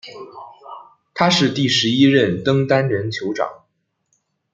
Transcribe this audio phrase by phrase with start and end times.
[1.13, 3.65] 他是第十一任登丹人酋长。